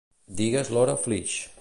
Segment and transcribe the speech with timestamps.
[0.39, 1.37] Digues l'hora a Flix.